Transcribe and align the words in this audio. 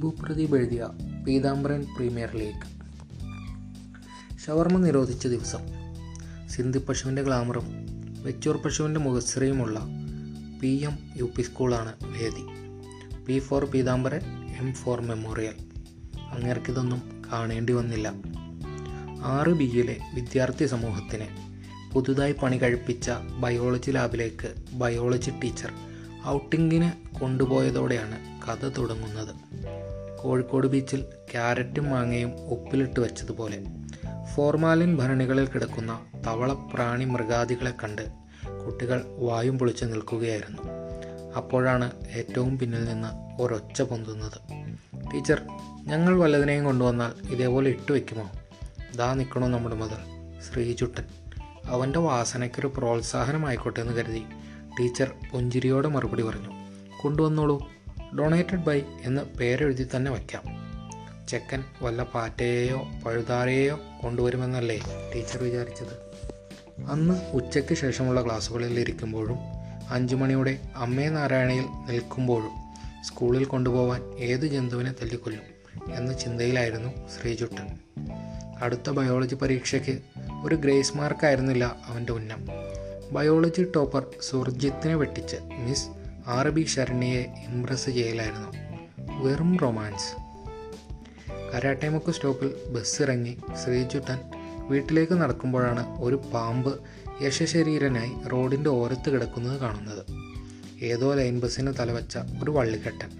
ദീപു 0.00 0.14
പ്രദീപ് 0.22 0.56
എഴുതിയ 0.56 0.88
Peethambaran 1.26 1.86
premier 1.96 2.36
league. 2.36 2.62
ഷവർമ 4.46 4.78
നിരോധിച്ച 4.78 5.26
ദിവസം. 5.26 5.58
സിന്ധി 6.48 6.78
പശുവിന്റെ 6.78 7.22
ഗ്ലാമറും 7.22 7.64
വെച്ചൂർ 8.22 8.56
പശുവിന്റെ 8.56 9.00
മുഖശ്രീയുമുള്ള 9.00 9.80
പി 10.62 10.68
എം 10.68 10.98
യു 11.16 11.24
പി 11.36 11.42
സ്കൂളാണ് 11.42 11.92
വേദി. 12.04 12.44
P 13.24 13.38
for 13.38 13.64
Peethambaran 13.64 14.20
M 14.60 14.72
for 14.72 15.00
memorial. 15.00 15.54
അങ്ങേർക്കിതൊന്നും 16.32 17.22
കാണേണ്ടി 17.32 17.72
വന്നില്ല. 17.72 18.12
ആറ് 19.22 19.50
ബിയിലെ 19.50 19.96
വിദ്യാർത്ഥി 20.14 20.66
സമൂഹത്തിന് 20.66 21.26
പുതുതായി 21.94 22.34
പണി 22.42 22.56
കഴിപ്പിച്ച 22.56 23.10
ബയോളജി 23.40 23.90
ലാബിലേക്ക് 23.90 24.54
ബയോളജി 24.72 25.30
ടീച്ചർ 25.30 25.72
ഔട്ടിങ്ങിന് 26.26 27.18
കൊണ്ടുപോയതോടെയാണ് 27.20 28.40
കഥ 28.48 28.68
തുടങ്ങുന്നത്. 28.68 29.34
കോഴിക്കോട് 30.20 30.66
ബീച്ചിൽ 30.66 31.04
ക്യാരറ്റും 31.32 31.90
മാങ്ങയും 31.90 32.32
ഉപ്പിലിട്ട് 32.40 33.00
വെച്ചതുപോലെ 33.00 33.64
ഫോർമാലിൻ 34.34 34.96
ഭരണികളിൽ 34.96 35.46
കിടക്കുന്ന 35.46 36.04
തവള 36.26 36.52
പ്രാണി 36.52 37.04
മൃഗാദികളെ 37.04 37.70
കണ്ട് 37.70 38.08
കുട്ടികൾ 38.64 39.04
വായും 39.18 39.58
പൊളിച്ച് 39.58 39.84
നിൽക്കുകയായിരുന്നു. 39.84 40.62
അപ്പോഴാണ് 41.36 41.90
ഏറ്റവും 42.16 42.58
പിന്നിൽ 42.58 42.84
നിന്ന് 42.84 43.42
ഒരൊച്ച 43.42 43.82
പൊന്തുന്നത്. 43.82 44.38
ടീച്ചർ 45.14 45.42
ഞങ്ങൾ 45.84 46.18
വല്ലതിനെയും 46.18 46.64
കൊണ്ടുവന്നാൽ 46.64 47.30
ഇതേപോലെ 47.30 47.70
ഇട്ട് 47.70 47.92
വയ്ക്കുമോ 47.92 48.30
ദാ 48.96 49.14
നിൽക്കണോ 49.14 49.48
നമ്മുടെ 49.48 49.76
മുതൽ 49.76 49.96
ശ്രീചുട്ടൻ 50.40 51.04
അവന്റെ 51.66 51.98
വാസനയ്ക്കൊരു 51.98 52.66
പ്രോത്സാഹനമായിക്കോട്ടെ 52.66 53.80
എന്ന് 53.80 53.92
കരുതി 53.92 54.22
ടീച്ചർ 54.80 55.12
പുഞ്ചിരിയോടെ 55.32 55.88
മറുപടി 55.88 56.22
പറഞ്ഞു. 56.22 56.48
കൊണ്ടുവന്നോളൂ. 57.02 57.79
ഡൊണേറ്റഡ് 58.18 58.58
ബൈ 58.58 58.82
എന്ന് 59.04 59.38
പേരെഴുതി 59.38 59.86
തന്നെ 59.96 60.10
വയ്ക്കാം. 60.10 60.42
ചെക്കൻ 61.28 61.64
വല്ല 61.82 62.02
പാറ്റയെയോ 62.02 62.88
പഴുതാരയെയോ 63.06 63.80
കൊണ്ടുവരുമെന്നല്ലേ 64.02 64.80
ടീച്ചർ 65.14 65.42
വിചാരിച്ചത്? 65.42 66.10
അന്ന് 66.90 67.30
ഉച്ചയ്ക്ക് 67.32 67.74
ശേഷമുള്ള 67.74 68.24
ക്ലാസ്സുകളിൽ 68.24 68.80
ഇരിക്കുമ്പോഴും 68.80 69.38
അഞ്ചു 69.90 70.16
മണിയുടെ 70.16 70.58
അമ്മേ 70.76 71.08
നാരായണയിൽ 71.08 71.64
നിൽക്കുമ്പോഴും 71.88 72.50
സ്കൂളിൽ 73.04 73.44
കൊണ്ടുപോകാൻ 73.44 74.02
ഏത് 74.18 74.46
ജന്തുവിനെ 74.46 74.92
തല്ലിക്കൊല്ലും 74.92 75.44
എന്ന 75.94 76.12
ചിന്തയിലായിരുന്നു 76.12 76.88
ശ്രീചുട്ടൻ 76.88 77.78
അടുത്ത 78.62 78.90
ബയോളജി 78.90 79.34
പരീക്ഷയ്ക്ക് 79.34 79.98
ഒരു 80.44 80.54
ഗ്രേസ് 80.54 80.96
മാർക്കായിരുന്നില്ല 80.96 81.76
അവന്റെ 81.86 82.12
ഉന്നം. 82.12 82.46
ബയോളജി 83.12 83.66
ടോപ്പർ 83.76 84.06
സുർജിത്തിനെ 84.20 84.94
വെട്ടിച്ച് 84.94 85.36
മിസ് 85.36 85.99
ആർ 86.26 86.48
ബി 86.48 86.64
ശരണ്യയെ 86.64 87.22
ഇംപ്രസ് 87.48 87.90
ചെയ്യലായിരുന്നു. 87.90 88.48
വെറും 89.22 89.56
റൊമാൻസ് 89.56 90.30
കരാട്ടേമുക്ക് 91.54 92.10
സ്റ്റോപ്പിൽ 92.10 92.54
ബസ് 92.72 93.02
ഇറങ്ങി 93.02 93.38
ശ്രീചുട്ടൻ 93.64 94.18
വീട്ടിലേക്ക് 94.68 95.12
നടക്കുമ്പോഴാണ് 95.12 96.00
ഒരു 96.00 96.20
പാമ്പ് 96.34 96.80
യശശരീരനായി 97.22 98.28
റോഡിന്റെ 98.28 98.70
ഓരത്ത് 98.70 99.10
കിടക്കുന്നത് 99.10 99.60
കാണുന്നത്. 99.60 100.04
ഏതോ 100.84 101.14
ലൈൻ 101.14 101.40
ബസ്സിന് 101.40 101.72
തലവച്ച 101.78 102.18
ഒരു 102.44 102.50
വള്ളിക്കെട്ടൻ. 102.50 103.10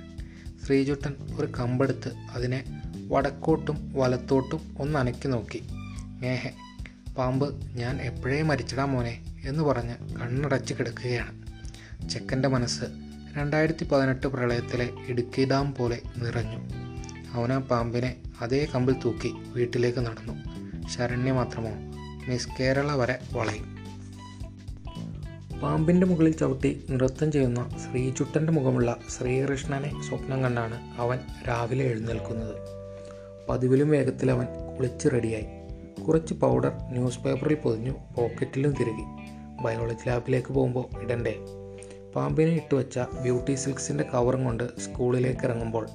ശ്രീചുട്ടൻ 0.67 1.15
ഒരു 1.39 1.53
കമ്പെടുത്ത് 1.59 2.13
അതിനെ 2.35 2.65
വടക്കോട്ടും 3.09 3.93
വലത്തോട്ടും 3.97 4.77
ഒന്ന് 4.79 4.99
അനക്കി 4.99 5.29
നോക്കി. 5.29 5.63
ഏഹെ 6.25 6.55
പാമ്പ് 7.15 7.67
ഞാൻ 7.67 8.01
എപ്പോഴേ 8.01 8.43
മരിച്ചിടാം 8.43 8.93
മോനെ? 8.93 9.25
എന്ന് 9.45 9.63
പറഞ്ഞ് 9.63 9.95
കണ്ണടച്ച് 10.21 10.75
കിടക്കുകയാണ്. 10.75 11.50
ചെക്കന്റെ 12.09 12.49
മനസ്സ് 12.49 12.85
രണ്ടായിരത്തി 13.37 13.89
പതിനെട്ട് 13.89 14.27
പ്രളയത്തിലെ 14.27 14.91
ഇടുക്കി 15.09 15.49
ഡാം 15.51 15.75
പോലെ 15.75 16.01
നിറഞ്ഞു. 16.17 16.59
അവന 17.33 17.59
പാമ്പിനെ 17.59 18.17
അതേ 18.41 18.69
കമ്പിൽ 18.75 18.95
തൂക്കി 19.05 19.33
വീട്ടിലേക്ക് 19.55 19.99
നടന്നു. 19.99 20.33
ശരണ്യ 20.89 21.33
മാത്രമോ 21.33 21.71
മിസ് 22.29 22.49
കേരള 22.61 22.93
വരെ 22.93 23.19
വളയും. 23.33 23.81
പാമ്പിന്റെ 25.61 26.07
മുകളിൽ 26.07 26.37
ചവിട്ടി 26.37 26.87
നൃത്തം 26.91 27.33
ചെയ്യുന്ന 27.33 27.69
ശ്രീചുട്ടന്റെ 27.69 28.53
മുഖമുള്ള 28.53 28.97
ശ്രീകൃഷ്ണനെ 29.19 30.03
സ്വപ്നം 30.03 30.43
കണ്ടാണ് 30.43 31.01
അവൻ 31.01 31.19
രാവിലെ 31.49 31.85
എഴുന്നേൽക്കുന്നത്. 31.85 32.55
പതിവിലും 33.49 33.89
വേഗത്തിൽ 33.89 34.31
അവൻ 34.31 34.47
കുളിച്ച് 34.77 35.09
റെഡിയായി. 35.13 35.47
കുറച്ച് 36.03 36.35
പൗഡർ 36.35 36.73
ന്യൂസ് 36.91 37.21
പേപ്പറിൽ 37.21 37.55
പൊതിഞ്ഞു 37.55 37.91
പോക്കറ്റിലും 37.91 38.73
തിരുകി. 38.73 39.05
ബയോളജി 39.63 40.09
ലാബിലേക്ക് 40.09 40.49
പോകുമ്പോൾ 40.49 41.03
ഇടണ്ടേ? 41.03 41.39
പാമ്പിനെ 42.17 42.51
ഇട്ടുവച്ച 42.51 42.99
ബ്യൂട്ടി 42.99 43.55
സിൽക്സിന്റെ 43.55 44.05
കവറും 44.05 44.45
കൊണ്ട് 44.45 44.81
സ്കൂളിലേക്ക് 44.81 45.45
ഇറങ്ങുമ്പോൾ 45.45 45.89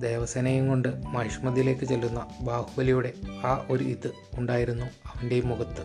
ദേവസേനയും 0.00 0.68
കൊണ്ട് 0.68 0.88
മഹിഷ്മതിയിലേക്ക് 1.06 1.84
ചെല്ലുന്ന 1.84 2.26
ബാഹുബലിയുടെ 2.40 3.12
ആ 3.44 3.66
ഒരു 3.70 3.84
ഇത് 3.84 4.10
ഉണ്ടായിരുന്നു 4.34 4.84
അവന്റെ 4.84 5.40
മുഖത്ത്. 5.40 5.84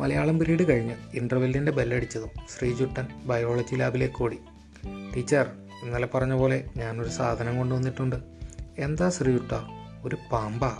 മലയാളം 0.00 0.38
പീരീഡ് 0.38 0.68
കഴിഞ്ഞ് 0.68 0.94
ഇന്റർവെല്ലിന്റെ 1.14 1.72
ബെല്ലടിച്ചതും 1.72 2.28
ശ്രീചുട്ടൻ 2.56 3.08
ബയോളജി 3.24 3.74
ലാബിലേക്ക് 3.74 4.22
ഓടി. 4.22 4.38
ടീച്ചർ 5.16 5.46
ഇന്നലെ 5.84 6.06
പറഞ്ഞ 6.06 6.32
പോലെ 6.32 6.64
ഞാനൊരു 6.76 7.08
സാധനം 7.08 7.58
കൊണ്ടുവന്നിട്ടുണ്ട്. 7.58 8.16
എന്താ 8.78 9.10
ശ്രീയുട്ട 9.10 9.52
ഒരു 10.04 10.16
പാമ്പാ? 10.32 10.76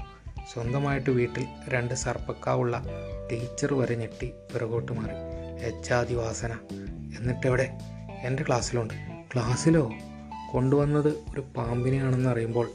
സ്വന്തമായിട്ട് 0.53 1.11
വീട്ടിൽ 1.11 1.47
രണ്ട് 1.69 1.95
സർപ്പക്കാവുള്ള 1.95 2.85
ടീച്ചർ 3.33 3.75
വരെ 3.75 3.95
ഞെട്ടി 3.95 4.33
പിറകോട്ട് 4.55 4.93
മാറി. 4.93 5.15
എച്ചാതി 5.67 6.15
വാസന 6.15 6.53
എന്നിട്ടെവിടെ 7.21 7.79
എന്റെ 8.23 8.45
ക്ലാസ്സിലുണ്ട്. 8.49 8.95
ക്ലാസ്സിലോ? 9.35 9.93
കൊണ്ടുവന്നത് 10.53 11.09
ഒരു 11.09 11.41
പാമ്പിനെയാണെന്ന് 11.57 12.31
അറിയുമ്പോൾ 12.31 12.71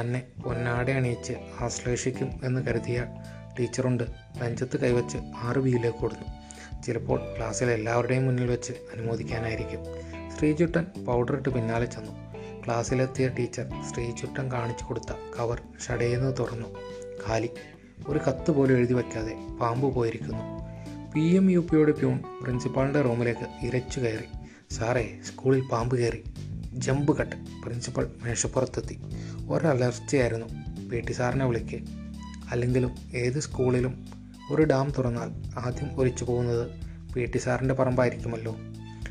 തന്നെ 0.00 0.22
പൊന്നാടെ 0.44 0.92
അണിയിച്ച് 0.92 1.32
ആശ്ലേഷിക്കും 1.60 2.40
എന്ന് 2.44 2.60
കരുതിയ 2.66 3.06
ടീച്ചറുണ്ട്. 3.58 4.04
ബെഞ്ചത്ത് 4.40 4.76
കൈവച്ച് 4.76 5.18
ആറ് 5.36 5.58
ബിയിലേക്ക് 5.58 5.98
കൊടുത്തു. 5.98 6.44
ചിലപ്പോൾ 6.82 7.20
ക്ലാസ്സിൽ 7.36 7.70
എല്ലാവരുടെയും 7.70 8.26
മുന്നിൽ 8.26 8.50
വെച്ച് 8.50 8.72
അനുമോദിക്കാനായിരിക്കും. 8.72 9.80
ശ്രീചുട്ടൻ 10.38 10.86
പൗഡർ 11.04 11.36
ഇട്ട് 11.36 11.48
പിന്നാലെ 11.48 11.86
ചെന്നു. 11.86 12.12
ക്ലാസ്സിലെത്തിയ 12.66 13.28
ടീച്ചർ 13.28 13.68
ശ്രീചുട്ടൻ 13.94 14.52
കാണിച്ചു 14.52 14.84
കൊടുത്ത 14.84 15.12
കവർ 15.38 15.62
ഷടയെന്ന് 15.86 16.36
തുറന്നു. 16.38 16.68
കാലി 17.28 17.50
ഒരു 18.08 18.20
കത്ത് 18.28 18.50
പോലും 18.50 18.76
എഴുതി 18.76 18.94
വയ്ക്കാതെ 18.94 19.34
പാമ്പ് 19.60 19.94
പോയിരിക്കുന്നു. 19.94 20.63
പി 21.14 21.20
എം 21.20 21.50
യു 21.50 21.58
പിയുടെ 21.58 21.92
പ്യൂൺ 21.92 22.20
പ്രിൻസിപ്പാളിന്റെ 22.42 23.00
റൂമിലേക്ക് 23.00 23.66
ഇരച്ചു 23.66 24.00
കയറി. 24.00 24.24
സാറേ 24.74 25.20
സ്കൂളിൽ 25.24 25.60
പാമ്പ് 25.60 25.98
കയറി. 25.98 26.24
Jump 26.72 27.16
cut. 27.16 27.36
പ്രിൻസിപ്പൽ 27.62 28.10
മേശപ്പുറത്തെത്തി. 28.22 28.98
ഒരലർച്ചയായിരുന്നു. 29.48 30.46
പി. 30.88 31.00
ടി. 31.00 31.12
സാറിനെ 31.12 31.46
വിളിക്ക്. 31.46 31.80
അല്ലെങ്കിലും 32.50 32.90
ഏത് 33.14 33.40
സ്കൂളിലും 33.40 34.06
ഒരു 34.50 34.62
ഡാം 34.62 34.92
തുറന്നാൽ 34.98 35.58
ആദ്യം 35.58 36.00
ഒലിച്ചു 36.00 36.24
പോകുന്നത് 36.24 36.70
പി. 37.14 37.24
ടി. 37.24 37.38
സാറിന്റെ 37.38 37.74
പറമ്പായിരിക്കുമല്ലോ. 37.74 38.56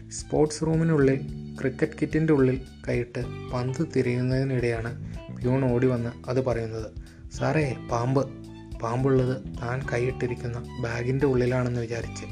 സ്പോർട്സ് 0.10 0.66
റൂമിനുള്ളിൽ 0.66 1.16
ക്രിക്കറ്റ് 1.62 1.92
കിറ്റിന്റെ 2.02 2.34
ഉള്ളിൽ 2.34 2.62
കൈയിട്ട് 2.90 3.26
പന്ത് 3.54 3.88
തിരിയുന്നതിനിടെയാണ് 3.96 5.16
പ്യൂൺ 5.38 5.74
ഓടി 5.74 5.88
വന്ന് 5.88 6.30
അത് 6.30 6.46
പറയുന്നത്. 6.46 6.92
സാറേ 7.38 7.78
പാമ്പ്. 7.92 8.53
പാമ്പുള്ളത് 8.84 9.42
താൻ 9.62 9.88
കൈയിട്ടിരിക്കുന്ന 9.94 10.82
ബാഗിന്റെ 10.82 11.26
ഉള്ളിലാണെന്ന് 11.26 11.82
വിചാരിച്ച് 11.82 12.26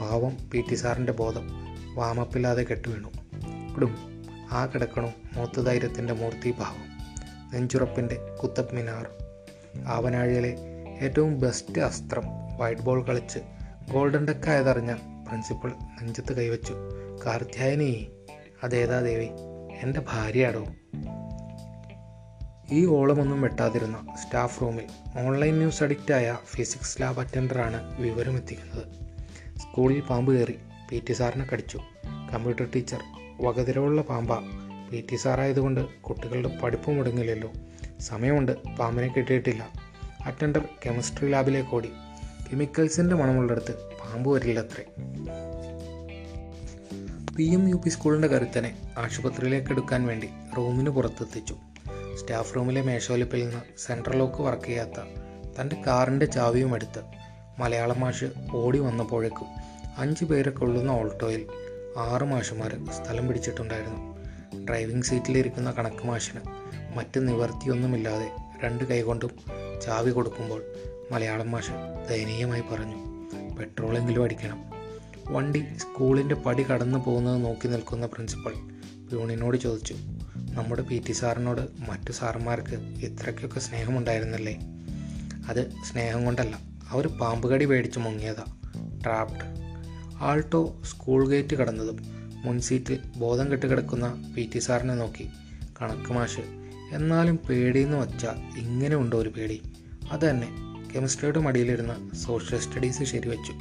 പാവം 0.00 0.50
പി 0.50 0.64
ടി 0.70 0.74
സാറിന്റെ 0.74 1.12
ബോധം 1.12 1.48
വാമപ്പില്ലാതെ 1.94 2.62
കെട്ടുവീണു. 2.62 3.08
ഇടും. 3.76 3.96
ആ 4.52 4.66
കിടക്കണു 4.66 5.12
മൂത്തധൈര്യത്തിന്റെ 5.36 6.12
മൂർത്തി 6.12 6.50
ഭാവം 6.50 6.92
നെഞ്ചുറപ്പിന്റെ 7.52 8.36
കുത്തബ് 8.42 8.74
മിനാർ 8.74 9.06
ആവനാഴിയിലെ 9.86 10.56
ഏറ്റവും 11.00 11.40
ബെസ്റ്റ് 11.40 11.80
അസ്ത്രം 11.80 12.22
വൈറ്റ് 12.58 12.82
ബോൾ 12.82 13.06
കളിച്ച് 13.06 13.38
ഗോൾഡൻ 13.92 14.24
ഡെക്കായതറിഞ്ഞ 14.24 14.94
പ്രിൻസിപ്പൾ 15.28 15.68
നെഞ്ചത്ത് 15.70 16.32
കൈവച്ചു. 16.32 16.74
കാർത്യായനി 17.26 18.10
അതേതാ 18.64 19.00
ദേവി? 19.00 19.28
എന്റെ 19.82 20.00
ഭാര്യയാടോ? 20.00 20.66
ഈ 22.72 22.86
ഓളമൊന്നും 22.86 23.40
വെട്ടാതിരുന്ന 23.40 24.16
സ്റ്റാഫ് 24.22 24.62
റൂമിൽ 24.62 24.84
ഓൺലൈൻ 25.26 25.56
ന്യൂസ് 25.56 25.82
അഡിക്റ്റായ 25.82 26.38
ഫിസിക്സ് 26.44 27.02
ലാബ് 27.02 27.20
അറ്റൻഡറാണ് 27.20 28.00
വിവരം 28.00 28.36
എത്തിക്കുന്നത് 28.36 28.86
സ്കൂളിൽ 29.58 30.00
പാമ്പ് 30.00 30.32
കയറി 30.32 30.58
പി 30.90 31.02
ടി 31.08 31.12
സാറിനെ 31.12 31.46
കടിച്ചു. 31.52 31.80
കമ്പ്യൂട്ടർ 32.34 32.68
ടീച്ചർ 32.74 33.00
വകതിരവുള്ള 33.40 34.02
പാമ്പ. 34.02 34.38
പി 34.90 35.04
ടി 35.12 35.16
സാറായതുകൊണ്ട് 35.16 36.00
കുട്ടികളുടെ 36.00 36.58
പഠിപ്പ് 36.62 36.90
മുടങ്ങില്ലല്ലോ. 36.90 37.52
സമയമുണ്ട് 38.00 38.52
പാമ്പിനെ 38.78 39.08
കിട്ടിയിട്ടില്ല. 39.08 39.68
അറ്റൻഡർ 40.24 40.68
കെമിസ്ട്രി 40.86 41.30
ലാബിലേക്ക് 41.30 41.74
ഓടി. 41.74 41.90
കെമിക്കൽസിന്റെ 42.52 43.14
മണമുള്ളിടത്ത് 43.14 43.74
പാമ്പ് 43.74 44.30
വരില്ലത്രേ. 44.30 44.84
പി 47.36 47.42
എം 47.42 47.68
യു 47.68 47.74
പി 47.74 47.88
സ്കൂളിന്റെ 47.88 48.28
കരുത്തനെ 48.28 48.94
ആശുപത്രിയിലേക്ക് 48.98 49.70
എടുക്കാൻ 49.70 50.06
വേണ്ടി 50.06 50.28
റൂമിന് 50.56 50.90
പുറത്തെത്തിച്ചു. 50.90 51.56
സ്റ്റാഫ് 52.18 52.56
റൂമിലെ 52.56 52.82
മേശോലിപ്പിൽ 52.82 53.44
നിന്ന് 53.44 53.60
സെൻട്രൽ 53.78 54.18
ലോക്ക് 54.18 54.42
വർക്ക് 54.42 54.64
ചെയ്യാത്ത 54.64 55.00
തന്റെ 55.56 55.76
കാറിന്റെ 55.86 56.26
ചാവിയും 56.26 56.74
എടുത്ത് 56.74 57.02
മലയാള 57.58 57.92
മാഷ് 57.92 58.24
ഓടി 58.52 58.78
വന്നപ്പോഴേക്കും 58.78 59.46
അഞ്ച് 59.98 60.24
പേരെ 60.24 60.50
കൊള്ളുന്ന 60.50 60.90
ഓൾട്ടോയിൽ 60.90 61.46
ആറ് 61.98 62.22
മാഷുമാർ 62.22 62.86
സ്ഥലം 62.92 63.28
പിടിച്ചിട്ടുണ്ടായിരുന്നു. 63.28 64.00
ഡ്രൈവിംഗ് 64.64 65.04
സീറ്റിലിരിക്കുന്ന 65.04 65.72
കണക്ക് 65.72 66.06
മാഷിന് 66.06 66.40
മറ്റ് 66.96 67.28
നിവർത്തിയൊന്നുമില്ലാതെ 67.28 68.30
രണ്ട് 68.64 68.84
കൈകൊണ്ടും 68.84 69.30
ചാവി 69.82 70.10
കൊടുക്കുമ്പോൾ 70.10 70.62
മലയാളം 71.12 71.50
മാഷ് 71.50 71.70
ദയനീയമായി 72.08 72.62
പറഞ്ഞു 72.72 72.98
പെട്രോളെങ്കിലും 73.56 74.24
അടിക്കണം. 74.24 74.60
വണ്ടി 75.28 75.66
സ്കൂളിന്റെ 75.76 76.34
പടി 76.34 76.62
കടന്നു 76.62 76.98
പോകുന്നത് 76.98 77.44
നോക്കി 77.44 77.68
നിൽക്കുന്ന 77.68 78.06
പ്രിൻസിപ്പൽ 78.06 78.52
പ്യൂണിനോട് 79.08 79.56
ചോദിച്ചു 79.56 79.94
നമ്മുടെ 80.52 80.82
പി 80.82 81.02
ടി 81.08 81.12
സാറിനോട് 81.12 81.60
മറ്റു 81.60 82.12
സാറന്മാർക്ക് 82.12 82.74
ഇത്രയ്ക്കൊക്കെ 83.04 83.60
സ്നേഹമുണ്ടായിരുന്നല്ലേ? 83.60 84.58
അത് 85.48 85.70
സ്നേഹം 85.70 86.24
കൊണ്ടല്ല 86.24 86.58
അവർ 86.88 87.06
പാമ്പുകടി 87.06 87.64
പേടിച്ച് 87.64 87.98
മുങ്ങിയതാ. 87.98 88.44
ട്രാപ്ഡ് 89.04 89.62
ആൾട്ടോ 90.22 90.82
സ്കൂൾ 90.84 91.28
ഗേറ്റ് 91.28 91.56
കടന്നതും 91.56 91.96
മുൻസീറ്റിൽ 92.44 92.98
ബോധം 93.16 93.52
കെട്ട് 93.52 93.66
കിടക്കുന്ന 93.66 94.32
പി 94.36 94.50
ടി 94.54 94.58
സാറിനെ 94.58 94.94
നോക്കി. 94.94 95.28
കണക്ക് 95.82 96.12
മാഷ് 96.12 96.40
എന്നാലും 96.92 97.36
പേടിയെന്ന് 97.36 97.96
വച്ചാൽ 97.96 98.58
ഇങ്ങനെ 98.58 98.96
ഉണ്ടോ 98.96 99.18
ഒരു 99.18 99.28
പേടി? 99.28 99.62
അത് 100.10 100.30
തന്നെ. 100.30 100.48
കെമിസ്ട്രിയുടെ 100.94 101.40
മടിയിലിരുന്ന 101.40 102.10
സോഷ്യൽ 102.14 102.60
സ്റ്റഡീസ് 102.60 103.02
ശരിവെച്ചു. 103.02 103.52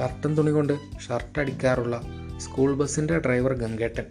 കർട്ടൻ 0.00 0.38
തുണി 0.38 0.50
കൊണ്ട് 0.50 0.78
ഷർട്ട് 1.08 1.38
അടിക്കാറുള്ള 1.38 2.02
സ്കൂൾ 2.38 2.74
ബസ്സിന്റെ 2.74 3.18
ഡ്രൈവർ 3.18 3.52
ഗംഗേട്ടൻ 3.52 4.04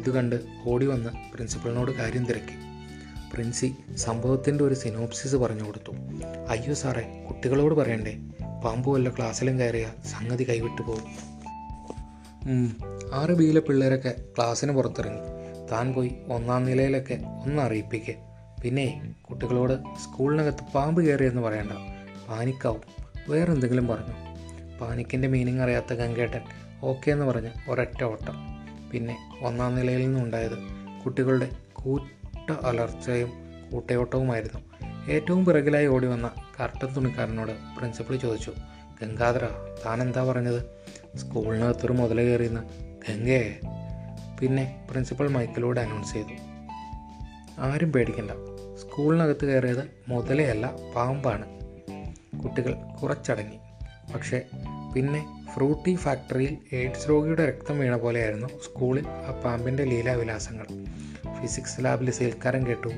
ഇത് 0.00 0.10
കണ്ട് 0.10 0.44
ഓടി 0.66 0.86
വന്ന് 0.86 1.32
പ്രിൻസിപ്പളിനോട് 1.32 1.90
കാര്യം 1.90 2.24
തിരക്കി. 2.24 2.70
പ്രിൻസി 3.34 3.74
സംഭവത്തിന്റെ 3.96 4.64
ഒരു 4.64 4.74
സിനോപ്സിസ് 4.74 5.36
പറഞ്ഞു 5.36 5.66
കൊടുത്തു. 5.66 5.92
അയ്യോ 6.48 6.74
സാറേ 6.74 7.26
കുട്ടികളോട് 7.28 7.74
പറയണ്ടേ? 7.74 8.16
പാമ്പ് 8.64 8.90
വല്ല 8.90 9.10
ക്ലാസ്സിലും 9.10 9.58
കയറിയ 9.58 9.92
സംഗതി 10.06 10.48
കൈവിട്ടു 10.48 10.82
പോകും. 10.82 11.30
ആറ് 13.12 13.30
ബിയിലെ 13.30 13.60
പിള്ളേരൊക്കെ 13.60 14.14
ക്ലാസ്സിന് 14.36 14.72
പുറത്തിറങ്ങി. 14.72 15.20
താൻ 15.72 15.92
പോയി 15.92 16.12
ഒന്നാം 16.28 16.64
നിലയിലൊക്കെ 16.64 17.18
ഒന്ന് 17.44 17.62
അറിയിപ്പിക്കുക 17.62 18.14
പിന്നെ 18.62 19.14
കുട്ടികളോട് 19.30 19.72
സ്കൂളിനകത്ത് 19.72 20.72
പാമ്പ് 20.74 21.04
കയറിയെന്ന് 21.04 21.42
പറയണ്ട 21.42 21.72
പാനിക്കാവും. 22.28 22.80
വേറെന്തെങ്കിലും 23.28 23.88
പറഞ്ഞു. 23.88 24.14
പാനിക്കിന്റെ 24.78 25.28
മീനിങ് 25.28 25.60
അറിയാത്ത 25.60 25.94
ഗംഗേട്ടൻ 25.94 26.40
ഓക്കെ 26.82 27.10
എന്ന് 27.10 27.24
പറഞ്ഞ് 27.24 27.70
ഒരൊറ്റ 27.70 28.04
ഓട്ടം. 28.04 28.49
പിന്നെ 28.92 29.16
ഒന്നാം 29.42 29.74
നിലയിൽ 29.74 30.00
നിന്നുണ്ടായത് 30.00 30.58
കുട്ടികളുടെ 31.04 31.48
കൂട്ട 31.72 32.50
അലർച്ചയും 32.50 33.30
കൂട്ടയോട്ടവുമായിരുന്നു. 33.72 34.60
ഏറ്റവും 35.10 35.44
പിറകിലായി 35.44 35.86
ഓടി 35.86 36.06
വന്ന 36.06 36.30
കർട്ടൻ 36.60 36.94
തുണിക്കാരനോട് 36.94 37.52
പ്രിൻസിപ്പൾ 37.78 38.16
ചോദിച്ചു 38.16 38.52
ഗംഗാധര 39.02 39.44
താൻ 39.86 40.02
എന്താ 40.02 40.24
പറഞ്ഞത്? 40.24 40.62
സ്കൂളിനകത്തൊരു 41.16 41.92
മുതല 41.92 42.20
കയറിയെന്ന്. 42.20 42.60
ഗംഗയെ 43.08 43.60
പിന്നെ 44.40 44.86
പ്രിൻസിപ്പൽ 44.90 45.28
മൈക്കിലൂടെ 45.28 45.80
അനൗൺസ് 45.80 46.12
ചെയ്തു 46.12 46.36
ആരും 47.60 47.92
പേടിക്കണ്ട. 47.92 48.30
സ്കൂളിനകത്ത് 48.80 49.44
കയറിയത് 49.44 49.90
മുതലയല്ല 50.08 50.72
പാമ്പാണ്. 50.96 51.46
കുട്ടികൾ 52.42 52.76
കുറച്ചടങ്ങി 53.02 53.58
പക്ഷേ 54.14 54.42
പിന്നെ 54.94 55.39
ഫ്രൂട്ടി 55.54 55.94
ഫാക്ടറിയിൽ 55.94 56.58
എയ്ഡ്സ് 56.72 57.08
രോഗിയുടെ 57.08 57.48
രക്തം 57.48 57.78
വീണ 57.78 57.96
പോലെയായിരുന്നു 57.96 58.46
സ്കൂളിൽ 58.46 59.08
ആ 59.08 59.40
പാമ്പിന്റെ 59.44 59.84
ലീലാവിലാസങ്ങൾ. 59.84 60.66
ഫിസിക്സ് 61.40 61.84
ലാബിൽ 61.84 62.10
സേൽക്കാരൻ 62.10 62.66
കേട്ടു. 62.66 62.88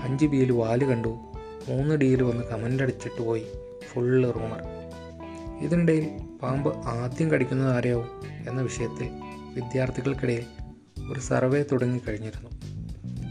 അഞ്ച് 0.00 0.26
ബിയിൽ 0.26 0.52
വാൽ 0.52 0.84
കണ്ടു. 0.84 1.08
മൂന്ന് 1.68 1.94
ഡിയിൽ 1.94 2.22
വന്ന് 2.22 2.44
കമന്റ് 2.44 2.82
അടിച്ചിട്ട് 2.82 3.22
പോയി. 3.22 3.46
Full 3.92 4.34
rumour. 4.34 4.62
ഇതിനിടയിൽ 5.64 6.08
പാമ്പ് 6.42 6.76
ആദ്യം 6.86 7.30
കടിക്കുന്നത് 7.30 7.70
ആരെയാവും 7.76 8.08
എന്ന 8.48 8.62
വിഷയത്തിൽ 8.62 9.08
വിദ്യാർത്ഥികൾക്കിടയിൽ 9.54 10.46
ഒരു 11.12 11.20
സർവേ 11.20 11.64
തുടങ്ങിക്കഴിഞ്ഞിരുന്നു 11.72 12.50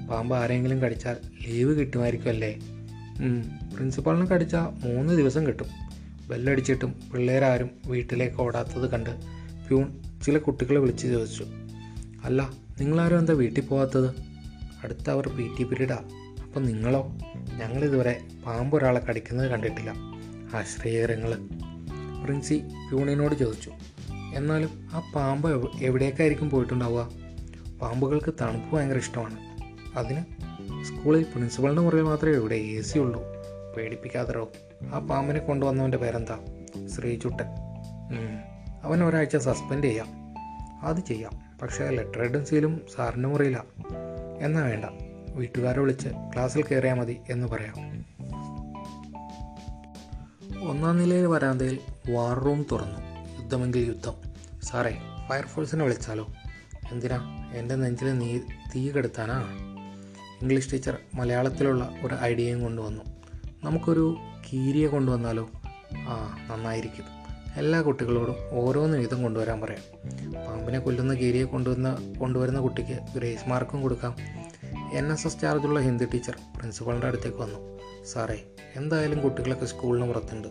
പാമ്പ് 0.08 0.36
ആരെങ്കിലും 0.36 0.82
കടിച്ചാൽ 0.82 1.18
ലീവ് 1.48 1.80
കിട്ടുമായിരിക്കുമല്ലേ? 1.80 2.52
പ്രിൻസിപ്പാളിനെ 3.74 4.26
കടിച്ചാൽ 4.26 4.88
മൂന്ന് 4.88 5.14
ദിവസം 5.14 5.48
കിട്ടും. 5.48 5.81
ബെല്ലടിച്ചിട്ടും 6.32 6.96
പിള്ളേരാരും 7.14 7.70
വീട്ടിലേക്ക് 7.88 8.42
ഓടാത്തത് 8.42 8.90
കണ്ട് 8.90 9.10
പ്യൂൺ 9.68 10.02
ചില 10.26 10.38
കുട്ടികളെ 10.38 10.80
വിളിച്ച് 10.80 11.08
ചോദിച്ചു 11.08 11.46
അല്ല 12.24 12.50
നിങ്ങളാരും 12.80 13.20
എന്താ 13.20 13.34
വീട്ടിൽ 13.34 13.62
പോകാത്തത് 13.62 14.10
അടുത്ത 14.84 15.10
അവർ 15.10 15.28
പി 15.28 15.50
ടി 15.60 15.64
പീരീഡാ 15.64 15.98
അപ്പം 16.44 16.64
നിങ്ങളോ? 16.64 17.18
ഞങ്ങളിതുവരെ 17.58 18.22
പാമ്പ് 18.46 18.78
ഒരാളെ 18.78 19.00
കടിക്കുന്നത് 19.00 19.52
കണ്ടിട്ടില്ല. 19.52 19.94
ആശ്രയകരങ്ങൾ 20.56 21.36
പ്രിൻസി 22.24 22.62
പ്യൂണിനോട് 22.90 23.36
ചോദിച്ചു 23.36 23.72
എന്നാലും 24.36 24.90
ആ 24.94 25.12
പാമ്പ് 25.16 25.50
എവ്- 25.50 25.70
എവിടേക്കായിരിക്കും 25.82 26.50
പോയിട്ടുണ്ടാവുക? 26.50 27.10
പാമ്പുകൾക്ക് 27.82 28.34
തണുപ്പ് 28.42 28.76
ഭയങ്കര 28.76 28.98
ഇഷ്ടമാണ്. 28.98 29.38
അതിന് 29.98 30.22
സ്കൂളിൽ 30.84 31.24
പ്രിൻസിപ്പളിന്റെ 31.24 31.82
മുറിയിൽ 31.82 32.02
മാത്രമേ 32.02 32.34
ഇവിടെ 32.34 32.56
എ 32.56 32.82
സി 32.82 33.00
ഉള്ളൂ. 33.00 33.24
പേടിപ്പിക്കാതറോ 33.78 34.52
ആ 34.94 35.00
പാമ്പിനെ 35.00 35.40
കൊണ്ടുവന്നവന്റെ 35.40 35.98
പേരെന്താ? 35.98 36.40
ശ്രീചുട്ടൻ. 36.88 37.46
അവൻ 38.84 39.04
ഒരാഴ്ച 39.04 39.38
സസ്പെൻഡ് 39.38 39.84
ചെയ്യാം. 39.84 40.08
അത് 40.82 41.00
ചെയ്യാം. 41.00 41.32
പക്ഷേ 41.62 41.90
ലെറ്റർ 41.90 42.20
ഹെഡും 42.20 42.46
സീലും 42.46 42.82
സാറിന് 42.96 43.28
മുറിയില്ല 43.28 43.64
എന്നാ 44.40 44.62
വേണ്ട. 44.62 44.86
വീട്ടുകാരെ 45.36 45.80
വിളിച്ച് 45.80 46.08
ക്ലാസ്സിൽ 46.08 46.64
കയറിയാൽ 46.64 46.94
മതി 46.94 47.18
എന്ന് 47.30 47.48
പറയാം. 47.48 48.06
ഒന്നാം 50.70 51.00
നിലയിൽ 51.00 51.26
വരാന്തയിൽ 51.26 51.80
വാർ 52.12 52.40
റൂം 52.40 52.66
തുറന്നു. 52.72 53.00
യുദ്ധമെങ്കിൽ 53.42 53.80
യുദ്ധം. 53.80 54.14
സാറേ 54.64 54.98
ഫയർഫോഴ്സിനെ 55.30 55.84
വിളിച്ചാലോ? 55.84 56.28
എന്തിനാ? 56.92 57.52
എന്റെ 57.54 57.76
നെഞ്ചിൽ 57.76 58.20
നീ 58.20 58.40
തീ 58.76 58.92
കെടുത്താനാ? 58.92 59.40
ഇംഗ്ലീഷ് 60.42 60.74
ടീച്ചർ 60.74 60.98
മലയാളത്തിലുള്ള 61.16 61.90
ഒരു 62.04 62.16
ഐഡിയയും 62.16 62.62
കൊണ്ടുവന്നു. 62.62 63.04
നമുക്കൊരു 63.64 64.18
കീരിയെ 64.54 64.88
കൊണ്ടുവന്നാലോ? 64.88 65.50
ആ 65.98 66.38
നന്നായിരിക്കും. 66.50 67.06
എല്ലാ 67.56 67.82
കുട്ടികളോടും 67.82 68.36
ഓരോന്ന് 68.52 68.98
വീതം 68.98 69.24
കൊണ്ടുവരാൻ 69.24 69.62
പറയാം. 69.62 69.84
പാമ്പിനെ 70.48 70.80
കൊല്ലുന്ന 70.80 71.14
കീരിയെ 71.14 71.44
കൊണ്ടുവന്ന 71.44 72.16
കൊണ്ടുവരുന്ന 72.20 72.60
കുട്ടിക്ക് 72.60 73.18
ഗ്രേസ് 73.18 73.50
മാർക്കും 73.50 73.82
കൊടുക്കാം. 73.82 74.16
എൻ 74.94 75.12
എസ് 75.12 75.28
എസ് 75.28 75.42
ചാർജുള്ള 75.42 75.80
ഹിന്ദി 75.80 76.06
ടീച്ചർ 76.06 76.38
പ്രിൻസിപ്പളിന്റെ 76.58 77.08
അടുത്തേക്ക് 77.08 77.38
വന്നു. 77.38 77.80
സാറേ 78.06 78.44
എന്തായാലും 78.76 79.22
കുട്ടികളൊക്കെ 79.22 79.66
സ്കൂളിന് 79.66 80.08
പുറത്തുണ്ട്. 80.08 80.48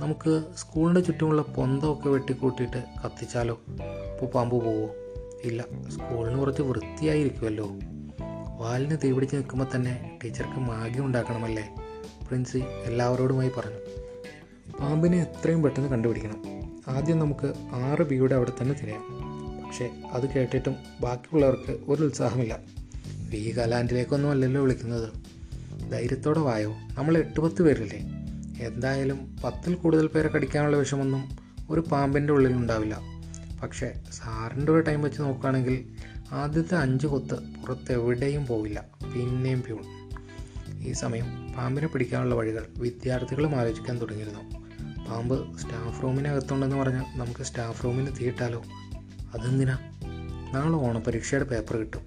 നമുക്ക് 0.00 0.44
സ്കൂളിന്റെ 0.56 1.00
ചുറ്റുമുള്ള 1.00 1.42
പൊന്തമൊക്കെ 1.42 2.08
വെട്ടിക്കൂട്ടിയിട്ട് 2.08 2.84
കത്തിച്ചാലോ? 3.04 3.60
ഇപ്പോൾ 3.70 4.26
പാമ്പ് 4.26 4.64
പോവോ? 4.64 4.88
ഇല്ല 5.44 5.64
സ്കൂളിന് 5.88 6.38
കുറച്ച് 6.38 6.62
വൃത്തിയായിരിക്കുമല്ലോ. 6.62 7.70
വാലിന് 8.58 8.96
തീപിടിച്ച് 9.04 9.36
നിൽക്കുമ്പോൾ 9.36 9.66
തന്നെ 9.74 10.18
ടീച്ചർക്ക് 10.24 10.60
മാഗി 10.60 11.00
ഉണ്ടാക്കണമല്ലേ? 11.00 11.74
പ്രിൻസി 12.28 12.58
എല്ലാവരോടുമായി 12.84 13.48
പറഞ്ഞു. 13.48 13.76
പാമ്പിനെ 14.80 15.18
എത്രയും 15.18 15.62
പെട്ടെന്ന് 15.62 15.88
കണ്ടുപിടിക്കണം. 15.88 16.42
ആദ്യം 16.88 17.18
നമുക്ക് 17.18 17.52
ആറ് 17.72 18.02
ബിയുടെ 18.02 18.34
അവിടെ 18.34 18.52
തന്നെ 18.62 18.74
തിരയാം. 18.82 19.02
പക്ഷേ 19.66 19.90
അത് 20.12 20.30
കേട്ടിട്ടും 20.30 20.76
ബാക്കിയുള്ളവർക്ക് 21.00 21.78
ഒരു 21.88 22.02
ഉത്സാഹമില്ല. 22.02 22.58
വി 23.30 23.54
കലാൻഡിലേക്കൊന്നും 23.58 24.30
അല്ലല്ലോ 24.30 24.62
വിളിക്കുന്നത്. 24.62 25.12
ധൈര്യത്തോടെ 25.92 26.38
വായോ. 26.38 26.70
നമ്മൾ 26.70 27.18
എട്ട് 27.18 27.40
പത്ത് 27.40 27.62
പേരില്ലേ? 27.62 27.98
എന്തായാലും 28.66 29.36
പത്തിൽ 29.44 29.74
കൂടുതൽ 29.74 30.06
പേരെ 30.06 30.28
കടിക്കാനുള്ള 30.28 30.76
വിഷമൊന്നും 30.76 31.28
ഒരു 31.70 31.80
പാമ്പിന്റെ 31.80 32.32
ഉള്ളിൽ 32.32 32.52
ഉണ്ടാവില്ല. 32.52 33.00
പക്ഷേ 33.62 33.92
സാറിന്റെ 34.12 34.72
ഒരു 34.72 34.80
ടൈം 34.80 35.02
വെച്ച് 35.02 35.22
നോക്കുകയാണെങ്കിൽ 35.22 35.84
ആദ്യത്തെ 36.32 36.74
അഞ്ച് 36.74 37.06
കൊത്ത് 37.06 37.34
പുറത്തെവിടെയും 37.34 38.46
പോവില്ല. 38.46 38.84
പിന്നെയും 39.14 39.62
പ്യൂൺ. 39.62 39.95
ഈ 40.80 40.92
സമയം 40.92 41.52
പാമ്പിനെ 41.52 41.86
പിടിക്കാനുള്ള 41.86 42.34
വഴികൾ 42.34 42.66
വിദ്യാർത്ഥികളും 42.78 43.54
ആലോചിക്കാൻ 43.54 44.00
തുടങ്ങിയിരുന്നു. 44.00 44.40
പാമ്പ് 45.04 45.58
സ്റ്റാഫ് 45.58 46.02
റൂമിനകത്തുണ്ടെന്ന് 46.02 46.76
പറഞ്ഞാൽ 46.76 47.18
നമുക്ക് 47.18 47.40
സ്റ്റാഫ് 47.40 47.84
റൂമിന് 47.84 48.06
തീയിട്ടാലോ 48.20 48.62
അതെന്തിനാ? 49.34 49.78
നാളെ 50.54 50.76
ഓണപരീക്ഷയുടെ 50.76 51.44
പേപ്പർ 51.44 51.76
കിട്ടും. 51.76 52.00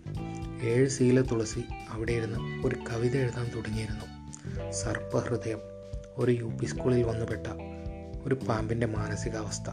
ഏഴ് 0.63 0.89
സീല 0.89 1.21
തുളസി 1.21 1.63
അവിടെ 1.89 2.11
ഇരുന്ന് 2.11 2.67
ഒരു 2.67 2.75
കവിത 2.75 3.17
എഴുതാൻ 3.17 3.51
തുടങ്ങിയിരുന്നു. 3.55 4.05
സർപ്പഹൃദയം 4.71 5.59
ഒരു 6.17 6.31
യു 6.31 6.57
പി 6.61 6.65
സ്കൂളിൽ 6.65 7.03
വന്നുപെട്ട 7.03 7.47
ഒരു 8.23 8.35
പാമ്പിന്റെ 8.35 8.87
മാനസികാവസ്ഥ. 8.87 9.69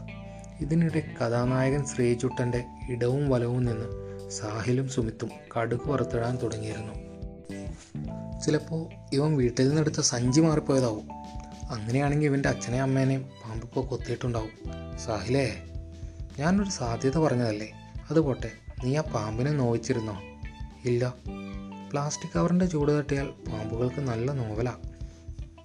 ഇതിനിടെ 0.59 1.15
കഥാനായകൻ 1.21 1.85
ശ്രീചുട്ടന്റെ 1.85 2.65
ഇടവും 2.89 3.29
വലവും 3.29 3.65
നിന്ന് 3.65 4.07
സാഹിലും 4.29 4.89
സുമിത്തും 4.89 5.29
കടുക് 5.57 5.89
വറുത്തിടാൻ 5.89 6.37
തുടങ്ങിയിരുന്നു. 6.43 7.06
ചിലപ്പോൾ 8.45 8.89
ഇവൻ 9.13 9.35
വീട്ടിൽ 9.35 9.67
നിന്നെടുത്ത 9.67 9.99
സഞ്ചി 10.01 10.41
മാറിപ്പോയതാവും. 10.41 11.09
അങ്ങനെയാണെങ്കിൽ 11.71 12.27
ഇവന്റെ 12.27 12.49
അച്ഛനെയും 12.49 12.83
അമ്മേനെയും 12.83 13.21
പാമ്പിപ്പോൾ 13.21 13.85
കൊത്തിയിട്ടുണ്ടാവും. 13.85 14.51
സാഹിലേ 15.05 15.63
ഞാനൊരു 16.39 16.69
സാധ്യത 16.69 17.17
പറഞ്ഞതല്ലേ? 17.17 17.71
അത് 18.09 18.19
പോട്ടെ 18.19 18.51
നീ 18.83 18.97
ആ 18.97 19.01
പാമ്പിനെ 19.01 19.51
നോവിച്ചിരുന്നോ? 19.51 20.21
ഇല്ല. 20.85 21.13
പ്ലാസ്റ്റിക് 21.91 22.31
കവറിന്റെ 22.35 22.65
ചൂട് 22.65 22.91
തട്ടിയാൽ 22.97 23.25
പാമ്പുകൾക്ക് 23.25 24.01
നല്ല 24.01 24.31
നോവലാ. 24.31 24.75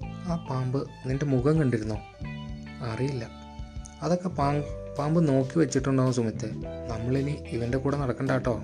ആ 0.05 0.47
പാമ്പ് 0.51 0.89
നിന്റെ 1.07 1.27
മുഖം 1.27 1.59
കണ്ടിരുന്നോ? 1.59 1.97
അറിയില്ല. 2.83 3.29
അതൊക്കെ 4.03 4.29
പാമ്പ് 4.29 4.97
പാമ്പ് 4.97 5.29
നോക്കി 5.29 5.59
വെച്ചിട്ടുണ്ടാവും 5.59 6.13
സുമിത്ത്. 6.13 6.47
നമ്മളിനി 6.89 7.31
ഇവന്റെ 7.31 7.79
കൂടെ 7.79 7.97
നടക്കണ്ട 7.97 8.31
കേട്ടോ. 8.31 8.63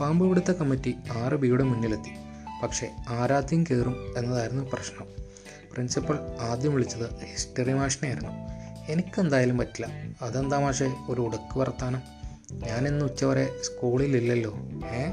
പാമ്പ് 0.00 0.24
ഇവിടുത്തെ 0.24 0.52
കമ്മിറ്റി 0.52 0.96
ആറ് 1.12 1.34
ബിയുടെ 1.34 1.64
മുന്നിലെത്തി. 1.64 2.29
പക്ഷേ 2.62 2.90
ആരാധ്യം 3.08 3.64
കയറും 3.64 4.14
എന്നതായിരുന്നു 4.16 4.70
പ്രശ്നം. 4.72 5.06
പ്രിൻസിപ്പൽ 5.72 6.18
ആദ്യം 6.40 6.74
വിളിച്ചത് 6.74 7.14
ഹിസ്റ്ററി 7.24 7.72
മാഷിനെയായിരുന്നു. 7.72 8.30
എനിക്കെന്തായാലും 8.92 9.58
പറ്റില്ല. 9.58 9.88
അതെന്താ 10.22 10.58
മാഷെ 10.58 10.94
ഒരു 11.08 11.20
ഉടക്ക് 11.20 11.58
വർത്താനം? 11.58 12.02
ഞാൻ 12.52 12.88
ഇന്ന് 12.88 13.04
ഉച്ചവരെ 13.04 13.56
സ്കൂളിലില്ലല്ലോ 13.62 14.54
ഏ? 14.86 15.10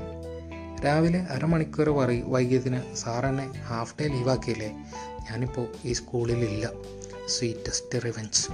രാവിലെ 0.85 1.19
അരമണിക്കൂർ 1.19 1.89
വൈ 1.89 2.21
വൈകിയതിന് 2.21 2.95
സാറെന്നെ 2.95 3.51
ഹാഫ് 3.51 3.95
ഡേ 4.01 4.07
ലീവാക്കിയില്ലേ? 4.07 4.71
ഞാനിപ്പോൾ 5.29 5.67
ഈ 5.85 5.93
സ്കൂളിലില്ല. 5.93 6.69
Sweetest 7.27 8.05
revenge. 8.05 8.47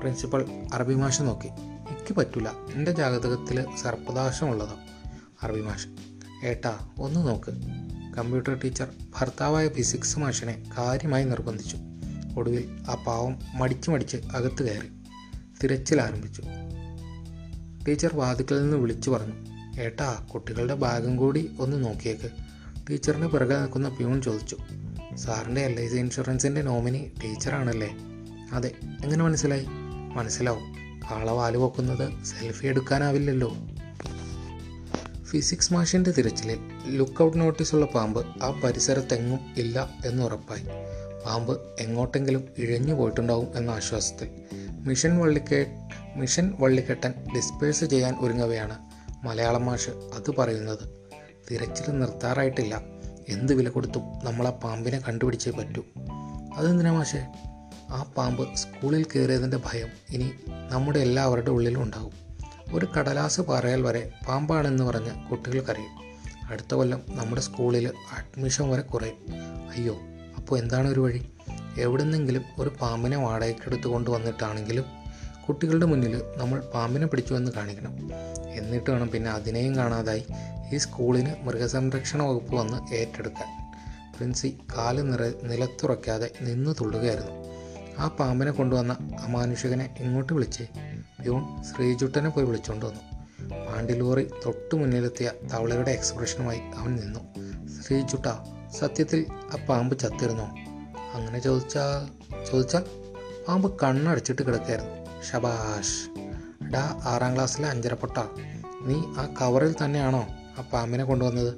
പ്രിൻസിപ്പൽ 0.00 0.68
അറബി 0.74 0.94
മാഷ് 0.94 1.22
നോക്കി. 1.22 1.48
എനിക്ക് 1.90 2.16
പറ്റില്ല 2.16 2.52
എന്റെ 2.74 2.92
ജാതകത്തിൽ 2.92 3.76
സർപ്പദാശമുള്ളതാണ് 3.76 4.76
അറബി 5.42 5.60
മാഷ്. 5.60 6.09
ഏട്ടാ 6.44 6.88
ഒന്ന് 6.98 7.28
നോക്ക്. 7.28 7.50
കമ്പ്യൂട്ടർ 8.16 8.60
ടീച്ചർ 8.64 8.88
ഭർത്താവായ 9.20 9.68
ഫിസിക്സ് 9.68 10.18
മാഷിനെ 10.18 10.64
കാര്യമായി 10.78 11.24
നിർബന്ധിച്ചു. 11.24 11.76
ഒടുവിൽ 12.38 12.70
ആ 12.90 12.94
പാവം 12.94 13.38
മടിച്ച് 13.54 13.90
മടിച്ച് 13.90 14.16
അകത്ത് 14.16 14.62
കയറി. 14.62 14.86
തിരച്ചിൽ 15.62 16.00
ആരംഭിച്ചു. 16.00 16.42
ടീച്ചർ 17.88 18.16
വാതിക്കൽ 18.16 18.62
നിന്ന് 18.62 18.76
വിളിച്ചു 18.76 19.10
പറഞ്ഞു. 19.10 19.32
ഏട്ടാ 19.80 20.26
കുട്ടികളുടെ 20.34 20.74
ഭാഗം 20.74 21.16
കൂടി 21.16 21.50
ഒന്ന് 21.60 21.84
നോക്കിയേക്ക്. 21.84 22.30
ടീച്ചറിന്റെ 22.90 23.26
പിറകെ 23.26 23.56
നിൽക്കുന്ന 23.56 23.88
പ്യൂൺ 23.88 24.22
ചോദിച്ചു. 24.22 24.56
സാറിന്റെ 25.14 25.60
എൽ 25.60 25.80
ഐ 25.80 25.88
സി 25.88 25.96
ഇൻഷുറൻസിന്റെ 25.96 26.62
നോമിനി 26.62 27.12
ടീച്ചറാണല്ലേ? 27.24 27.96
അതെ. 28.52 28.74
എങ്ങനെ 29.04 29.24
മനസ്സിലായി? 29.24 29.66
മനസ്സിലാവും. 30.14 30.74
കാള 31.10 31.30
വാൽ 31.30 31.56
സെൽഫി 32.24 32.66
എടുക്കാനാവില്ലല്ലോ. 32.66 33.56
ഫിസിക്സ് 35.30 35.72
മാഷിന്റെ 35.72 36.10
തിരച്ചിലിൽ 36.10 36.58
ലുക്കൗട്ട് 36.96 37.40
നോട്ടീസുള്ള 37.40 37.86
പാമ്പ് 37.86 38.26
ആ 38.42 38.60
പരിസരത്തെങ്ങും 38.64 39.40
ഇല്ല 39.56 39.90
എന്നുറപ്പായി 40.06 40.62
പാമ്പ് 41.26 41.60
എങ്ങോട്ടെങ്കിലും 41.80 42.48
ഇഴഞ്ഞു 42.58 42.94
പോയിട്ടുണ്ടാവും 42.94 43.48
എന്ന 43.56 43.70
ആശ്വാസത്തിൽ 43.70 44.28
മിഷൻ 44.86 45.18
വള്ളിക്കേ 45.18 45.66
മിഷൻ 46.16 46.54
വള്ളിക്കെട്ടൻ 46.60 47.14
ഡിസ്പേഴ്സ് 47.36 47.84
ചെയ്യാൻ 47.84 48.16
ഒരുങ്ങവെയാണ് 48.20 48.78
മലയാളം 49.26 49.66
മാഷ് 49.66 49.90
അത് 49.90 50.30
പറയുന്നത്. 50.38 50.88
തിരച്ചിൽ 51.50 51.98
നിർത്താറായിട്ടില്ല. 51.98 52.82
എന്ത് 53.28 53.52
വില 53.52 53.68
കൊടുത്തും 53.68 54.02
നമ്മൾ 54.24 54.48
ആ 54.48 54.50
പാമ്പിനെ 54.50 55.00
കണ്ടുപിടിച്ചേ 55.08 55.50
പറ്റൂ. 55.50 55.84
അതെന്തിനാ 56.56 56.92
മാഷേ? 56.92 57.26
ആ 57.90 58.02
പാമ്പ് 58.16 58.54
സ്കൂളിൽ 58.54 59.04
കയറിയതിന്റെ 59.04 59.56
ഭയം 59.56 59.88
ഇനി 60.10 60.30
നമ്മുടെ 60.70 60.98
എല്ലാവരുടെ 60.98 61.50
ഉള്ളിലും 61.50 61.82
ഉണ്ടാകും 61.82 62.29
ഒരു 62.72 62.86
കടലാസ് 62.98 63.40
പറയാൽ 63.40 63.82
വരെ 63.82 64.10
പാമ്പാണെന്ന് 64.28 64.84
പറഞ്ഞ് 64.84 65.30
കുട്ടികൾക്കറിയും. 65.30 66.10
അടുത്ത 66.50 66.74
കൊല്ലം 66.74 67.02
നമ്മുടെ 67.08 67.40
സ്കൂളിൽ 67.40 67.88
അഡ്മിഷൻ 67.88 68.70
വരെ 68.70 68.82
കുറയും. 68.82 69.34
അയ്യോ 69.70 69.98
അപ്പോൾ 70.36 70.58
എന്താണ് 70.58 70.88
ഒരു 70.88 71.00
വഴി? 71.00 71.26
എവിടെന്നെങ്കിലും 71.78 72.42
ഒരു 72.58 72.72
പാമ്പിനെ 72.80 73.16
വാടകയ്ക്കെടുത്ത് 73.16 73.82
കൊണ്ടുവന്നിട്ടാണെങ്കിലും 73.82 74.84
കുട്ടികളുടെ 75.48 75.86
മുന്നിൽ 75.86 76.22
നമ്മൾ 76.36 76.60
പാമ്പിനെ 76.74 77.06
പിടിച്ചു 77.06 77.34
എന്ന് 77.34 77.52
കാണിക്കണം. 77.52 77.96
എന്നിട്ട് 78.50 78.90
വേണം 78.90 79.08
പിന്നെ 79.08 79.30
അതിനെയും 79.30 79.76
കാണാതായി 79.76 80.26
ഈ 80.72 80.76
സ്കൂളിന് 80.76 81.34
മൃഗസംരക്ഷണ 81.42 82.22
വകുപ്പ് 82.22 82.54
വന്ന് 82.54 82.94
ഏറ്റെടുക്കാൻ. 82.94 83.72
പ്രിൻസി 84.16 84.58
കാൽ 84.78 85.10
നിറ 85.10 85.22
നിലത്തുറയ്ക്കാതെ 85.42 86.30
നിന്ന് 86.40 86.74
തുള്ളുകയായിരുന്നു. 86.80 87.50
ആ 87.98 88.08
പാമ്പിനെ 88.08 88.50
കൊണ്ടുവന്ന 88.50 88.96
അമാനുഷികനെ 89.20 89.96
ഇങ്ങോട്ട് 89.98 90.32
വിളിച്ച്. 90.32 90.62
പ്യൂൺ 91.20 91.62
ശ്രീജുട്ടനെ 91.62 92.30
പോയി 92.30 92.46
വിളിച്ചുകൊണ്ട് 92.46 92.86
വന്നു. 92.86 93.00
പാണ്ടിലോറി 93.66 94.30
തൊട്ടു 94.46 94.76
മുന്നിലെത്തിയ 94.76 95.32
തവളയുടെ 95.52 95.90
എക്സ്പ്രഷനുമായി 95.90 96.60
അവൻ 96.76 96.96
നിന്നു. 96.96 97.20
ശ്രീജുട്ട 97.82 98.26
സത്യത്തിൽ 98.78 99.26
ആ 99.30 99.66
പാമ്പ് 99.68 99.98
ചത്തിരുന്നോ? 99.98 100.44
അങ്ങനെ 101.14 101.38
ചോദിച്ചാൽ 101.38 102.08
ചോദിച്ചാൽ 102.50 102.84
പാമ്പ് 103.48 103.80
കണ്ണടച്ചിട്ട് 103.80 104.42
കിടക്കായിരുന്നു. 104.42 105.22
ഷബാഷ് 105.22 106.10
ഡാ 106.64 107.00
ആറാം 107.04 107.34
ക്ലാസ്സിലെ 107.34 107.68
അഞ്ചരപ്പൊട്ട. 107.68 108.18
നീ 108.82 108.94
ആ 108.94 109.34
കവറിൽ 109.42 109.74
തന്നെയാണോ 109.84 110.26
ആ 110.58 110.62
പാമ്പിനെ 110.72 111.04
കൊണ്ടുവന്നത്? 111.04 111.54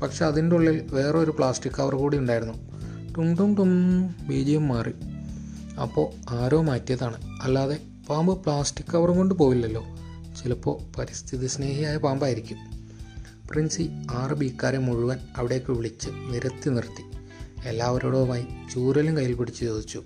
പക്ഷെ 0.00 0.24
അതിന്റെ 0.24 0.56
ഉള്ളിൽ 0.56 0.86
വേറൊരു 0.92 1.30
പ്ലാസ്റ്റിക് 1.30 1.72
കവർ 1.72 1.94
കൂടി 1.94 2.18
ഉണ്ടായിരുന്നു. 2.18 2.54
ടും 3.12 3.34
ടും 3.34 3.54
ടും 3.54 3.70
ബീജിയം 4.28 4.68
മാറി. 4.68 4.92
അപ്പോൾ 5.80 6.12
ആരോ 6.30 6.62
മാറ്റിയതാണ്. 6.62 7.38
അല്ലാതെ 7.42 7.78
പാമ്പ് 8.10 8.44
പ്ലാസ്റ്റിക് 8.44 8.92
കവറും 8.92 9.16
കൊണ്ട് 9.16 9.34
പോവില്ലല്ലോ. 9.34 9.84
ചിലപ്പോൾ 10.42 10.98
പരിസ്ഥിതി 10.98 11.46
സ്നേഹിയായ 11.46 11.96
പാമ്പായിരിക്കും. 11.96 12.56
പ്രിൻസി 13.50 13.90
ആറ് 14.10 14.30
ബീക്കാരെ 14.30 14.78
മുഴുവൻ 14.78 15.18
അവിടേക്ക് 15.36 15.72
വിളിച്ച് 15.72 16.10
നിരത്തി 16.10 16.70
നിർത്തി. 16.70 17.04
എല്ലാവരോടുമായി 17.68 18.46
ചൂരലും 18.74 19.16
കയ്യിൽ 19.16 19.34
പിടിച്ച് 19.34 19.60
ചോദിച്ചു 19.60 20.02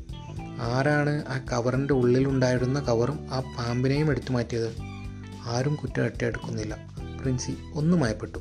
ആരാണ് 0.61 1.25
ആ 1.29 1.39
കവറിന്റെ 1.53 1.95
ഉള്ളിലുണ്ടായിരുന്ന 1.95 2.81
കവറും 2.81 3.27
ആ 3.31 3.41
പാമ്പിനെയും 3.41 4.11
എടുത്തു 4.11 4.33
മാറ്റിയത്? 4.33 4.77
ആരും 5.45 5.75
കുറ്റം 5.75 6.05
എടുക്കുന്നില്ല. 6.05 6.77
പ്രിൻസി 7.21 7.57
ഒന്നും 7.75 8.01
മയപ്പെട്ടു 8.01 8.39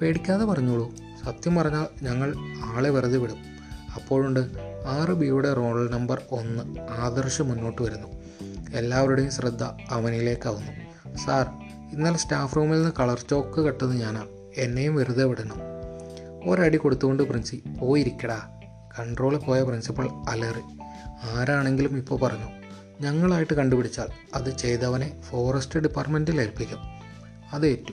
പേടിക്കാതെ 0.00 0.44
പറഞ്ഞോളൂ. 0.44 0.94
സത്യം 1.24 1.54
പറഞ്ഞാൽ 1.54 1.86
ഞങ്ങൾ 2.02 2.34
ആളെ 2.64 2.90
വെറുതെ 2.90 3.16
വിടും. 3.16 3.38
അപ്പോഴുണ്ട് 3.94 4.40
ആറ് 4.86 5.10
ബിയുടെ 5.10 5.54
റോൾ 5.54 5.90
നമ്പർ 5.90 6.22
ഒന്ന് 6.30 6.80
ആദർശ് 6.80 7.42
മുന്നോട്ട് 7.42 7.82
വരുന്നു. 7.82 8.19
എല്ലാവരുടെയും 8.74 9.30
ശ്രദ്ധ 9.30 9.62
അവനിലേക്കാവുന്നു. 9.90 10.72
സാർ 11.16 11.46
ഇന്നലെ 11.92 12.16
സ്റ്റാഫ് 12.16 12.56
റൂമിൽ 12.56 12.76
നിന്ന് 12.76 12.90
കളർ 12.98 13.24
ചോക്ക് 13.30 13.60
കെട്ടത് 13.60 13.92
ഞാനാ. 13.92 14.26
എന്നെയും 14.56 14.94
വെറുതെ 14.94 15.24
വിടണം. 15.24 15.56
ഒരടി 16.50 16.76
കൊടുത്തുകൊണ്ട് 16.76 17.22
പ്രിൻസി 17.22 17.62
പോയിരിക്കടാ. 17.80 18.40
കൺട്രോളിൽ 19.00 19.38
പോയ 19.38 19.62
പ്രിൻസിപ്പൾ 19.62 20.08
അലറി. 20.28 20.78
ആരാണെങ്കിലും 21.22 21.98
ഇപ്പോൾ 21.98 22.20
പറഞ്ഞു. 22.20 22.46
ഞങ്ങളായിട്ട് 23.00 23.54
കണ്ടുപിടിച്ചാൽ 23.54 24.08
അത് 24.34 24.56
ചെയ്തവനെ 24.56 25.20
ഫോറസ്റ്റ് 25.22 25.78
ഡിപ്പാർട്ട്മെന്റിൽ 25.78 26.40
ഏൽപ്പിക്കും. 26.40 26.78
അതേറ്റു 27.52 27.92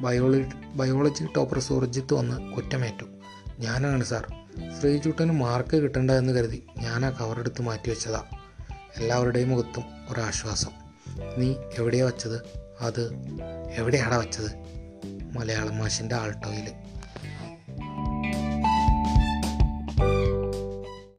ബയോളജി 0.00 0.44
ബയോളജി 0.74 1.26
ടോപ്പർ 1.36 1.58
സൂർജിത്ത് 1.58 2.14
വന്ന് 2.14 2.52
കുറ്റമേറ്റു. 2.52 3.04
ഞാനാണ് 3.58 4.04
സാർ. 4.04 4.34
ശ്രീചൂട്ടന് 4.80 5.32
മാർക്ക് 5.32 5.76
കിട്ടണ്ട 5.76 6.10
എന്ന് 6.10 6.32
കരുതി 6.32 6.66
ഞാൻ 6.78 7.06
ആ 7.06 7.10
കവറെടുത്ത് 7.10 7.62
മാറ്റി 7.62 7.90
വെച്ചതാ 7.90 8.24
എല്ലാവരുടെയും 8.96 9.48
മുഖത്തും 9.48 9.84
ഒരാശ്വാസം. 10.10 10.70
നീ 11.38 11.54
എവിടെയാണ് 11.78 12.12
വച്ചത്? 12.12 12.42
അത് 12.80 13.12
എവിടെയാണ് 13.70 14.18
വച്ചത്? 14.18 14.50
മലയാളം 15.38 15.78
മാഷിന്റെ 15.78 16.14
ആൾട്ടോയിൽ 16.14 16.72